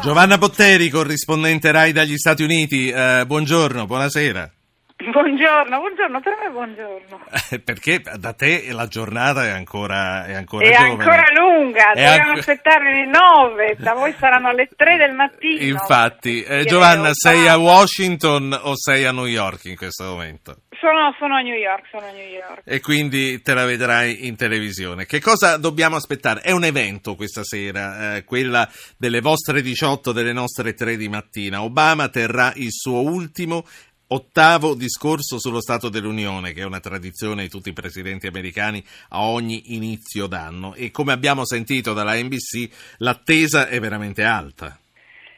Giovanna 0.00 0.38
Botteri, 0.38 0.90
corrispondente 0.90 1.72
RAI 1.72 1.92
dagli 1.92 2.16
Stati 2.16 2.44
Uniti, 2.44 2.88
eh, 2.88 3.24
buongiorno, 3.26 3.84
buonasera. 3.86 4.57
Buongiorno, 5.12 5.78
buongiorno, 5.78 6.20
per 6.20 6.36
me 6.42 6.50
buongiorno. 6.50 7.24
Perché 7.62 8.02
da 8.16 8.32
te 8.32 8.72
la 8.72 8.88
giornata 8.88 9.44
è 9.44 9.50
ancora, 9.50 10.26
è 10.26 10.34
ancora 10.34 10.66
È 10.66 10.72
ancora 10.74 11.24
lunga, 11.32 11.92
È 11.92 12.02
dobbiamo 12.02 12.30
anco- 12.30 12.38
aspettare 12.40 12.92
le 12.92 13.06
nove, 13.06 13.76
da 13.78 13.92
voi 13.94 14.12
saranno 14.18 14.50
le 14.50 14.68
tre 14.76 14.96
del 14.96 15.14
mattino. 15.14 15.62
Infatti, 15.62 16.42
eh, 16.42 16.64
Giovanna, 16.64 17.10
sei 17.12 17.46
a. 17.46 17.56
Washington 17.58 18.58
o 18.60 18.72
sei 18.76 19.04
a 19.04 19.12
New 19.12 19.26
York 19.26 19.66
in 19.66 19.76
questo 19.76 20.04
momento? 20.04 20.62
Sono, 20.80 21.14
sono 21.18 21.36
a 21.36 21.40
New 21.42 21.54
York, 21.54 21.86
sono 21.90 22.06
a 22.06 22.10
New 22.10 22.28
York. 22.28 22.62
E 22.64 22.80
quindi 22.80 23.40
te 23.40 23.54
la 23.54 23.64
vedrai 23.64 24.26
in 24.26 24.36
televisione. 24.36 25.06
Che 25.06 25.20
cosa 25.20 25.58
dobbiamo 25.58 25.94
aspettare? 25.96 26.40
È 26.40 26.50
un 26.50 26.64
evento 26.64 27.14
questa 27.14 27.44
sera, 27.44 28.16
eh, 28.16 28.24
quella 28.24 28.68
delle 28.96 29.20
vostre 29.20 29.62
18, 29.62 30.10
delle 30.12 30.32
nostre 30.32 30.74
3 30.74 30.96
di 30.96 31.08
mattina. 31.08 31.62
Obama 31.62 32.08
terrà 32.08 32.52
il 32.56 32.70
suo 32.70 33.02
ultimo 33.02 33.64
ottavo 34.08 34.74
discorso 34.74 35.38
sullo 35.38 35.60
Stato 35.60 35.88
dell'Unione, 35.88 36.52
che 36.52 36.62
è 36.62 36.64
una 36.64 36.80
tradizione 36.80 37.42
di 37.42 37.48
tutti 37.48 37.70
i 37.70 37.74
presidenti 37.74 38.26
americani 38.26 38.82
a 39.10 39.22
ogni 39.22 39.74
inizio 39.74 40.26
d'anno. 40.26 40.74
E 40.74 40.90
come 40.90 41.12
abbiamo 41.12 41.44
sentito 41.44 41.92
dalla 41.92 42.14
NBC, 42.14 42.96
l'attesa 42.98 43.68
è 43.68 43.78
veramente 43.80 44.24
alta. 44.24 44.78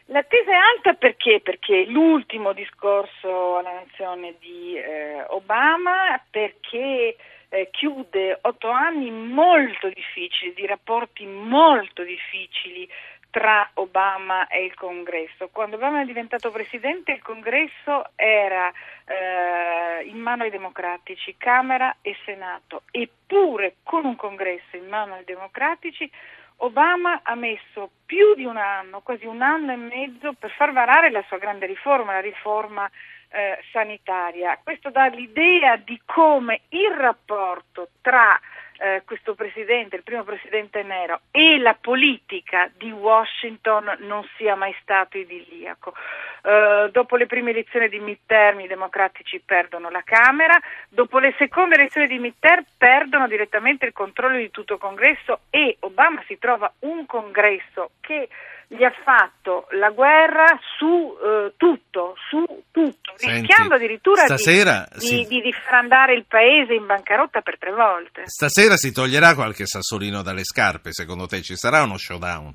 L'attesa 0.07 0.51
è 0.51 0.77
alta 0.77 0.95
perché? 0.95 1.41
Perché 1.41 1.85
l'ultimo 1.87 2.53
discorso 2.53 3.59
alla 3.59 3.85
nazione 3.85 4.35
di 4.41 4.75
eh, 4.77 5.25
Obama, 5.29 6.21
perché 6.29 7.17
eh, 7.49 7.69
chiude 7.71 8.39
otto 8.43 8.71
anni 8.71 9.11
molto 9.11 9.89
difficili, 9.89 10.53
di 10.55 10.67
rapporti 10.67 11.27
molto 11.27 12.03
difficili 12.03 12.89
tra 13.31 13.71
Obama 13.75 14.49
e 14.49 14.65
il 14.65 14.75
Congresso. 14.75 15.49
Quando 15.49 15.77
Obama 15.77 16.03
è 16.03 16.05
diventato 16.05 16.51
presidente 16.51 17.13
il 17.13 17.23
Congresso 17.23 18.11
era 18.17 18.71
eh, 18.71 20.05
in 20.05 20.19
mano 20.19 20.43
ai 20.43 20.51
democratici, 20.51 21.37
Camera 21.39 21.97
e 22.03 22.17
Senato, 22.25 22.83
eppure 22.91 23.77
con 23.83 24.05
un 24.05 24.17
Congresso 24.17 24.77
in 24.77 24.89
mano 24.89 25.15
ai 25.15 25.25
democratici 25.25 26.11
Obama 26.63 27.21
ha 27.23 27.35
messo 27.35 27.91
più 28.05 28.35
di 28.35 28.45
un 28.45 28.57
anno, 28.57 29.01
quasi 29.01 29.27
un 29.27 29.41
anno 29.41 29.73
e 29.73 29.77
mezzo, 29.77 30.35
per 30.35 30.51
far 30.51 30.73
varare 30.73 31.11
la 31.11 31.25
sua 31.27 31.39
grande 31.39 31.67
riforma, 31.67 32.13
la 32.13 32.21
riforma 32.21 32.91
eh, 33.31 33.59
sanitaria. 33.73 34.59
Questo 34.63 34.91
dà 34.91 35.07
l'idea 35.07 35.77
di 35.77 36.01
come 36.05 36.63
il 36.71 36.91
rapporto 36.91 37.70
questo 39.03 39.35
presidente, 39.35 39.97
il 39.97 40.03
primo 40.03 40.25
presidente 40.25 40.83
nero, 40.83 41.21
e 41.31 41.59
la 41.59 41.77
politica 41.81 42.71
di 42.77 42.91
Washington 42.91 43.97
non 44.01 44.27
sia 44.37 44.55
mai 44.55 44.75
stato 44.81 45.19
idilliaco. 45.19 45.95
Eh, 46.43 46.89
dopo 46.93 47.17
le 47.17 47.27
prime 47.27 47.51
elezioni 47.51 47.89
di 47.89 47.99
midterm 47.99 48.61
i 48.61 48.67
democratici 48.67 49.41
perdono 49.45 49.91
la 49.91 50.03
Camera, 50.03 50.59
dopo 50.89 51.19
le 51.19 51.35
seconde 51.39 51.75
elezioni 51.75 52.07
di 52.07 52.19
midterm 52.19 52.65
perdono 52.77 53.27
direttamente 53.29 53.87
il 53.87 53.93
controllo 53.93 54.37
di 54.37 54.51
tutto 54.51 54.75
il 54.75 54.81
congresso 54.81 55.41
e 55.51 55.77
Obama 55.81 56.23
si 56.27 56.39
trova 56.39 56.73
un 56.81 57.07
congresso 57.07 57.91
che 58.01 58.29
gli 58.73 58.85
ha 58.85 58.95
fatto 59.03 59.67
la 59.71 59.91
guerra 59.91 60.47
su 60.77 61.19
eh, 61.21 61.55
tutto, 61.57 61.70
tutto, 63.21 63.31
Senti, 63.33 63.47
rischiando 63.47 63.75
addirittura 63.75 64.21
di- 64.23 64.27
stasera 64.29 64.89
di, 64.95 65.07
si- 65.07 65.27
di- 65.29 65.41
di 65.41 65.53
far 65.53 65.75
andare 65.75 66.15
il 66.15 66.25
paese 66.27 66.75
in 66.75 66.87
bancarotta 66.87 67.41
per 67.43 67.59
tre 67.59 67.73
volte. 67.73 68.23
Stasera 68.27 68.77
si 68.77 68.93
toglierà 68.93 69.35
qualche 69.35 69.67
sassolino 69.67 70.23
dalle 70.23 70.45
scarpe, 70.45 70.93
secondo 70.93 71.27
te 71.27 71.43
ci 71.43 71.57
sarà 71.57 71.83
uno 71.83 71.97
showdown? 71.99 72.55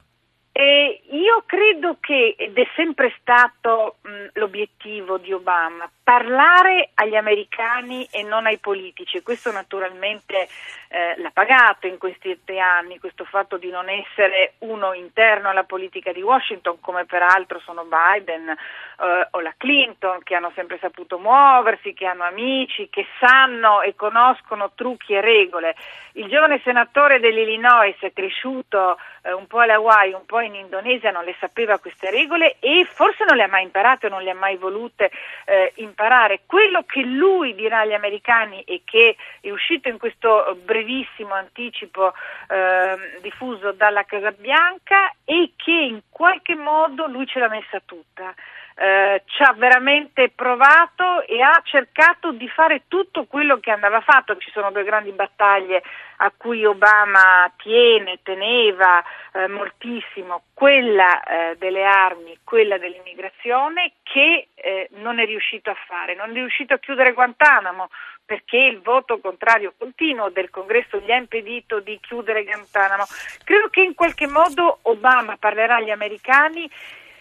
Io 1.25 1.41
credo 1.47 1.97
che, 1.99 2.35
ed 2.37 2.55
è 2.55 2.67
sempre 2.75 3.11
stato 3.19 3.95
mh, 4.01 4.25
l'obiettivo 4.33 5.17
di 5.17 5.33
Obama, 5.33 5.89
parlare 6.03 6.91
agli 6.93 7.15
americani 7.15 8.07
e 8.11 8.21
non 8.21 8.45
ai 8.45 8.59
politici. 8.59 9.23
Questo 9.23 9.51
naturalmente 9.51 10.47
eh, 10.89 11.15
l'ha 11.17 11.31
pagato 11.33 11.87
in 11.87 11.97
questi 11.97 12.29
sette 12.29 12.59
anni, 12.59 12.99
questo 12.99 13.25
fatto 13.25 13.57
di 13.57 13.69
non 13.69 13.89
essere 13.89 14.53
uno 14.59 14.93
interno 14.93 15.49
alla 15.49 15.63
politica 15.63 16.11
di 16.11 16.21
Washington, 16.21 16.79
come 16.79 17.05
peraltro 17.05 17.59
sono 17.59 17.85
Biden 17.85 18.49
eh, 18.49 19.27
o 19.31 19.39
la 19.39 19.53
Clinton, 19.57 20.21
che 20.21 20.35
hanno 20.35 20.51
sempre 20.53 20.77
saputo 20.79 21.17
muoversi, 21.17 21.93
che 21.93 22.05
hanno 22.05 22.23
amici, 22.23 22.89
che 22.89 23.07
sanno 23.19 23.81
e 23.81 23.95
conoscono 23.95 24.73
trucchi 24.75 25.13
e 25.13 25.21
regole. 25.21 25.75
Il 26.13 26.27
giovane 26.27 26.61
senatore 26.63 27.19
dell'Illinois 27.19 27.97
è 27.99 28.13
cresciuto 28.13 28.97
eh, 29.23 29.33
un 29.33 29.47
po' 29.47 29.59
alle 29.59 29.73
Hawaii, 29.73 30.13
un 30.13 30.25
po' 30.25 30.39
in 30.39 30.55
Indonesia, 30.55 31.11
non 31.15 31.23
le 31.23 31.35
sapeva 31.39 31.79
queste 31.79 32.11
regole 32.11 32.57
e 32.59 32.85
forse 32.91 33.23
non 33.23 33.37
le 33.37 33.43
ha 33.43 33.47
mai 33.47 33.63
imparate 33.63 34.09
non 34.09 34.21
le 34.21 34.31
ha 34.31 34.35
mai 34.35 34.57
volute 34.57 35.11
eh, 35.45 35.71
imparare. 35.75 36.41
Quello 36.45 36.83
che 36.83 37.01
lui 37.01 37.55
dirà 37.55 37.79
agli 37.79 37.93
americani 37.93 38.61
e 38.63 38.81
che 38.83 39.15
è 39.39 39.49
uscito 39.49 39.87
in 39.87 39.97
questo 39.97 40.47
eh, 40.47 40.55
brevissimo 40.55 41.33
anticipo 41.33 42.13
ehm, 42.49 43.19
diffuso 43.21 43.71
dalla 43.71 44.03
Casa 44.03 44.31
Bianca 44.31 45.13
è 45.23 45.49
che 45.55 45.71
in 45.71 46.01
qualche 46.15 46.55
modo 46.55 47.07
lui 47.07 47.27
ce 47.27 47.39
l'ha 47.39 47.49
messa 47.49 47.81
tutta. 47.83 48.33
Eh, 48.77 49.23
ci 49.25 49.43
ha 49.43 49.53
veramente 49.53 50.29
provato 50.29 51.25
e 51.27 51.41
ha 51.41 51.61
cercato 51.63 52.31
di 52.31 52.47
fare 52.47 52.83
tutto 52.87 53.25
quello 53.25 53.59
che 53.59 53.69
andava 53.69 53.99
fatto. 53.99 54.37
Ci 54.37 54.49
sono 54.51 54.71
due 54.71 54.85
grandi 54.85 55.11
battaglie 55.11 55.83
a 56.17 56.31
cui 56.35 56.63
Obama 56.63 57.51
tiene, 57.57 58.19
teneva 58.23 59.03
eh, 59.33 59.49
moltissimo, 59.49 60.43
quella 60.53 61.21
eh, 61.23 61.57
delle 61.57 61.83
armi, 61.83 62.37
quella 62.45 62.77
dell'immigrazione, 62.77 63.95
che 64.03 64.47
eh, 64.55 64.87
non 64.93 65.19
è 65.19 65.25
riuscito 65.25 65.69
a 65.69 65.77
fare. 65.85 66.15
Non 66.15 66.29
è 66.29 66.33
riuscito 66.33 66.75
a 66.75 66.79
chiudere 66.79 67.11
Guantanamo 67.11 67.89
perché 68.25 68.57
il 68.57 68.79
voto 68.81 69.19
contrario 69.19 69.73
continuo 69.77 70.29
del 70.29 70.49
Congresso 70.49 70.99
gli 70.99 71.11
ha 71.11 71.17
impedito 71.17 71.79
di 71.79 71.99
chiudere 72.01 72.43
Guantanamo. 72.43 73.03
Credo 73.43 73.69
che 73.69 73.81
in 73.81 73.93
qualche 73.93 74.27
modo 74.27 74.79
Obama 74.83 75.37
parlerà 75.37 75.75
agli 75.75 75.91
americani 75.91 76.69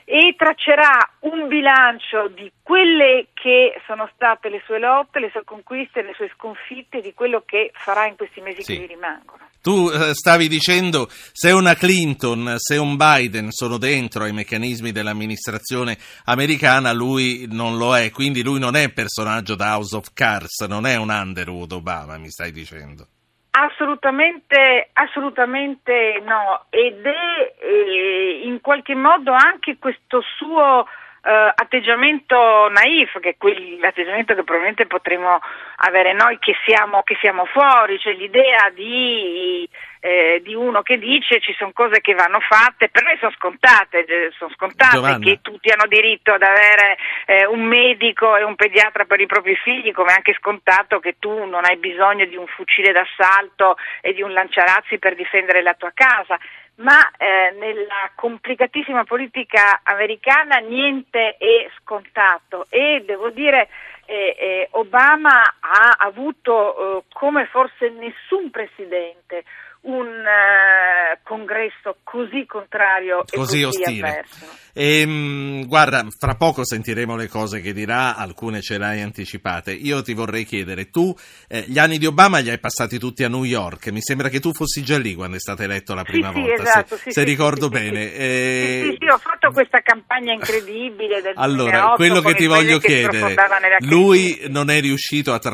e 0.07 0.35
traccerà 0.37 1.09
un 1.21 1.49
bilancio 1.49 2.29
di 2.29 2.51
quelle 2.63 3.29
che 3.33 3.81
sono 3.87 4.09
state 4.15 4.49
le 4.49 4.61
sue 4.65 4.79
lotte, 4.79 5.19
le 5.19 5.31
sue 5.31 5.45
conquiste, 5.45 6.03
le 6.03 6.13
sue 6.15 6.31
sconfitte, 6.35 7.01
di 7.01 7.15
quello 7.15 7.43
che 7.47 7.71
farà 7.75 8.07
in 8.07 8.17
questi 8.17 8.41
mesi 8.41 8.63
Sì. 8.63 8.77
che 8.77 8.83
gli 8.83 8.87
rimangono. 8.89 9.49
Tu 9.65 9.89
eh, 9.89 10.13
stavi 10.13 10.47
dicendo 10.47 11.07
se 11.09 11.51
una 11.51 11.73
Clinton, 11.73 12.57
se 12.59 12.77
un 12.77 12.99
Biden 12.99 13.51
sono 13.51 13.79
dentro 13.79 14.25
ai 14.25 14.33
meccanismi 14.33 14.93
dell'amministrazione 14.93 15.97
americana, 16.27 16.93
lui 16.93 17.47
non 17.49 17.79
lo 17.79 17.97
è, 17.97 18.11
quindi 18.11 18.43
lui 18.43 18.59
non 18.59 18.77
è 18.77 18.93
personaggio 18.93 19.55
da 19.55 19.75
House 19.77 19.97
of 19.97 20.13
Cards, 20.13 20.67
non 20.69 20.85
è 20.85 20.97
un 20.97 21.09
Underwood 21.09 21.73
Obama, 21.73 22.19
mi 22.19 22.29
stai 22.29 22.53
dicendo. 22.53 23.07
Assolutamente, 23.53 24.91
assolutamente 24.93 26.23
no, 26.27 26.67
ed 26.69 27.03
è 27.07 27.55
eh, 27.63 28.43
in 28.45 28.61
qualche 28.61 28.95
modo 28.95 29.33
anche 29.33 29.79
questo 29.79 30.21
suo 30.37 30.85
eh, 31.25 31.53
atteggiamento 31.55 32.69
naif, 32.69 33.19
che 33.21 33.31
è 33.31 33.37
quell'atteggiamento 33.39 34.35
che 34.35 34.45
probabilmente 34.45 34.87
potremmo 34.87 35.41
avere 35.77 36.13
noi 36.13 36.39
che 36.39 36.55
siamo, 36.67 37.03
che 37.03 37.17
siamo 37.21 37.47
fuori, 37.47 37.99
cioè 37.99 38.13
l'idea 38.13 38.71
di, 38.75 39.67
eh, 40.01 40.43
di 40.45 40.55
uno 40.55 40.83
che 40.83 40.99
dice 40.99 41.41
ci 41.41 41.55
sono 41.57 41.73
cose 41.73 42.03
che 42.03 42.13
vanno 42.13 42.41
fatte, 42.41 42.91
per 42.91 43.05
noi 43.05 43.17
sono 43.19 43.33
scontate, 43.33 44.05
eh, 44.05 44.33
sono 44.37 44.51
scontate 44.55 44.97
Giovanna. 44.97 45.19
che 45.19 45.39
tutti 45.41 45.71
hanno 45.71 45.87
diritto 45.89 46.33
ad 46.33 46.43
avere 46.43 46.99
eh, 47.25 47.47
un 47.47 47.63
medico 47.65 48.37
e 48.37 48.43
un 48.43 48.55
pediatra 48.55 49.07
per 49.07 49.21
i 49.21 49.27
propri 49.27 49.57
figli, 49.57 49.93
come 49.93 50.13
è 50.13 50.17
anche 50.17 50.37
scontato 50.39 51.01
che 51.01 51.17
tu 51.19 51.45
non 51.47 51.65
hai 51.65 51.79
bisogno 51.79 52.27
di 52.27 52.37
un 52.37 52.47
fucile 52.49 52.93
d'assalto 52.93 53.77
e 54.03 54.13
di 54.13 54.21
un 54.21 54.33
lanciarazzi 54.33 54.99
per 54.99 55.15
difendere 55.15 55.63
la 55.63 55.73
tua 55.73 55.93
casa. 55.95 56.39
Ma 56.77 57.09
eh, 57.17 57.55
nella 57.57 58.11
complicatissima 58.17 59.05
politica 59.05 59.81
americana 59.85 60.57
niente 60.57 61.37
è 61.37 61.71
scontato 61.79 62.67
e 62.69 63.05
devo 63.07 63.31
dire 63.31 63.69
eh, 64.07 64.37
eh, 64.39 64.69
Obama 64.73 65.43
ha 65.67 65.97
avuto 66.07 66.99
eh, 66.99 67.05
come 67.13 67.47
forse 67.51 67.89
nessun 67.91 68.51
presidente 68.51 69.45
un 69.85 70.07
eh, 70.07 71.19
congresso 71.25 71.99
così 72.05 72.47
contrario 72.47 73.25
Così 73.31 73.61
e 73.61 73.65
così 73.65 73.81
ostile. 73.83 74.09
avverso. 74.09 74.63
Ehm, 74.77 75.67
guarda, 75.67 76.05
fra 76.19 76.35
poco 76.35 76.65
sentiremo 76.65 77.15
le 77.17 77.29
cose 77.29 77.61
che 77.61 77.73
dirà, 77.73 78.17
alcune 78.17 78.61
ce 78.61 78.77
le 78.79 78.87
hai 78.87 79.01
anticipate. 79.03 79.73
Io 79.73 80.03
ti 80.03 80.15
vorrei 80.15 80.45
chiedere, 80.45 80.89
tu 80.91 81.15
eh, 81.49 81.65
gli 81.69 81.79
anni 81.79 81.99
di 81.99 82.07
Obama 82.07 82.39
li 82.39 82.51
hai 82.51 82.59
passati 82.59 82.99
tutti 82.99 83.23
a 83.25 83.29
New 83.29 83.45
York, 83.45 83.89
mi 83.89 84.01
sembra 84.01 84.29
che 84.29 84.41
tu 84.41 84.53
fossi 84.53 84.83
già 84.83 84.99
lì 84.99 85.15
quando 85.15 85.37
è 85.37 85.39
stato 85.39 85.63
eletto 85.63 85.95
la 85.95 86.03
prima 86.03 86.33
sì, 86.33 86.41
volta, 86.41 86.57
sì, 86.57 86.63
esatto, 86.63 86.97
se, 86.97 87.03
sì, 87.05 87.11
se 87.13 87.23
ricordo 87.23 87.69
bene. 87.69 88.09
Sì, 88.09 88.15
Eh, 88.17 88.81
sì, 88.91 88.97
sì, 89.01 89.09
ho 89.09 89.19
fatto 89.19 89.51
questa 89.53 89.81
campagna 89.81 90.33
incredibile 90.33 91.21
del 91.21 91.35
Allora, 91.37 91.95
2008 91.95 91.95
quello 91.97 92.21
che 92.23 92.35
ti 92.35 92.47
voglio 92.47 92.79
chiedere, 92.79 93.35
lui 93.81 94.45
non 94.49 94.71
è 94.71 94.81
riuscito 94.81 95.33
a 95.33 95.39
trasformare 95.39 95.54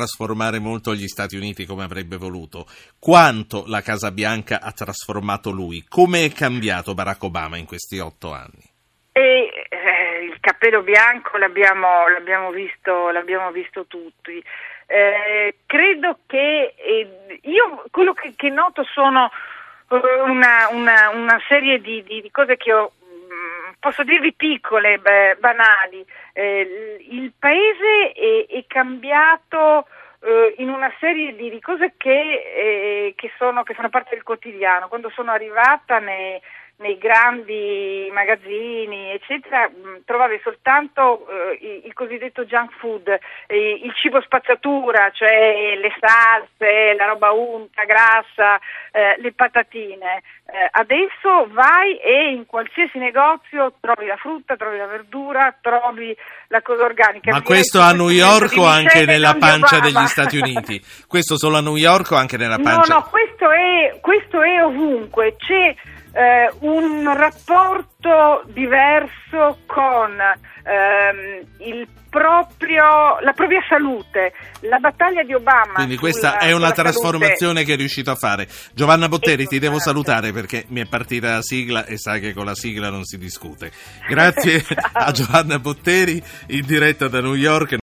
molto 0.59 0.93
gli 0.93 1.07
Stati 1.07 1.35
Uniti 1.35 1.65
come 1.65 1.83
avrebbe 1.83 2.17
voluto. 2.17 2.65
Quanto 2.99 3.63
la 3.67 3.81
Casa 3.81 4.11
Bianca 4.11 4.61
ha 4.61 4.71
trasformato 4.71 5.51
lui? 5.51 5.83
Come 5.87 6.25
è 6.25 6.31
cambiato 6.31 6.93
Barack 6.93 7.23
Obama 7.23 7.57
in 7.57 7.65
questi 7.65 7.99
otto 7.99 8.33
anni? 8.33 8.69
E 9.13 9.49
pelo 10.61 10.83
bianco 10.83 11.37
l'abbiamo, 11.37 12.07
l'abbiamo, 12.07 12.51
visto, 12.51 13.09
l'abbiamo 13.09 13.49
visto, 13.49 13.85
tutti. 13.87 14.43
Eh, 14.85 15.55
credo 15.65 16.19
che 16.27 16.75
eh, 16.77 17.39
io 17.41 17.83
quello 17.89 18.13
che, 18.13 18.33
che 18.35 18.49
noto 18.49 18.83
sono 18.83 19.31
eh, 19.89 20.21
una, 20.21 20.67
una, 20.69 21.09
una 21.09 21.41
serie 21.47 21.81
di, 21.81 22.03
di, 22.03 22.21
di, 22.21 22.29
cose 22.29 22.57
che 22.57 22.71
ho, 22.73 22.91
posso 23.81 24.03
dirvi 24.03 24.31
piccole, 24.33 24.99
beh, 24.99 25.37
banali. 25.39 26.05
Eh, 26.31 26.97
il 27.09 27.33
paese 27.37 28.13
è, 28.13 28.45
è 28.47 28.63
cambiato 28.67 29.87
eh, 30.21 30.53
in 30.59 30.69
una 30.69 30.93
serie 30.99 31.35
di, 31.35 31.59
cose 31.59 31.95
che, 31.97 32.11
eh, 32.11 33.13
che, 33.17 33.31
sono, 33.37 33.63
che, 33.63 33.73
fanno 33.73 33.89
parte 33.89 34.11
del 34.13 34.23
quotidiano. 34.23 34.87
Quando 34.87 35.09
sono 35.09 35.31
arrivata 35.31 35.97
nei, 35.97 36.39
nei 36.81 36.97
grandi 36.97 38.09
magazzini, 38.11 39.11
eccetera, 39.11 39.69
mh, 39.69 40.03
trovavi 40.05 40.39
soltanto 40.43 41.27
eh, 41.29 41.81
il, 41.85 41.93
cosiddetto 41.93 42.43
junk 42.43 42.71
food, 42.79 43.07
eh, 43.47 43.79
il 43.83 43.93
cibo 43.95 44.19
spazzatura, 44.21 45.11
cioè 45.13 45.75
le 45.79 45.93
salse, 45.99 46.95
la 46.97 47.05
roba 47.05 47.31
unta, 47.31 47.83
grassa, 47.85 48.59
eh, 48.91 49.15
le 49.19 49.31
patatine. 49.33 50.23
Eh, 50.51 50.67
adesso 50.71 51.47
vai 51.51 51.97
e 51.97 52.33
in 52.33 52.45
qualsiasi 52.45 52.97
negozio 52.97 53.73
trovi 53.79 54.07
la 54.07 54.17
frutta, 54.17 54.57
trovi 54.57 54.77
la 54.77 54.87
verdura, 54.87 55.55
trovi 55.61 56.15
la 56.47 56.61
cosa 56.61 56.83
organica. 56.83 57.31
Ma 57.31 57.41
questo 57.41 57.79
a 57.79 57.93
New 57.93 58.09
York 58.09 58.57
o 58.57 58.65
anche 58.65 59.05
nella 59.05 59.35
pancia 59.35 59.79
degli 59.79 60.05
Stati 60.07 60.37
Uniti? 60.41 60.81
Questo 61.07 61.37
solo 61.37 61.57
a 61.57 61.61
New 61.61 61.75
York 61.75 62.11
o 62.11 62.15
anche 62.15 62.37
nella 62.37 62.57
pancia? 62.57 62.93
No, 62.93 62.99
no, 62.99 63.07
questo 63.09 63.49
è, 63.51 63.99
questo 64.01 64.41
è 64.41 64.63
ovunque. 64.63 65.35
C'è 65.37 65.75
eh, 66.13 66.51
un 66.59 67.11
rapporto 67.15 68.43
diverso 68.47 69.59
con 69.65 70.17
ehm, 70.63 71.45
il 71.59 71.87
proprio, 72.11 73.19
la 73.21 73.31
propria 73.31 73.61
salute, 73.67 74.33
la 74.61 74.77
battaglia 74.79 75.23
di 75.23 75.33
Obama. 75.33 75.75
Quindi 75.75 75.95
questa 75.95 76.31
sulla, 76.31 76.41
è 76.41 76.51
una 76.51 76.71
trasformazione 76.71 77.37
salute. 77.37 77.63
che 77.63 77.73
è 77.73 77.77
riuscito 77.77 78.11
a 78.11 78.15
fare. 78.15 78.47
Giovanna 78.73 79.07
Botteri, 79.07 79.47
ti 79.47 79.59
devo 79.59 79.79
salutare 79.79 80.33
perché 80.33 80.65
mi 80.67 80.81
è 80.81 80.85
partita 80.85 81.35
la 81.35 81.41
sigla 81.41 81.85
e 81.85 81.97
sai 81.97 82.19
che 82.19 82.33
con 82.33 82.45
la 82.45 82.53
sigla 82.53 82.89
non 82.89 83.05
si 83.05 83.17
discute. 83.17 83.71
Grazie 84.07 84.63
a 84.91 85.09
Giovanna 85.11 85.57
Botteri 85.57 86.21
in 86.47 86.65
diretta 86.65 87.07
da 87.07 87.21
New 87.21 87.35
York. 87.35 87.77